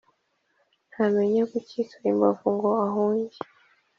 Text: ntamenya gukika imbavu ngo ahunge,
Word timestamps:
ntamenya 0.89 1.41
gukika 1.51 1.97
imbavu 2.11 2.45
ngo 2.55 2.69
ahunge, 2.85 3.37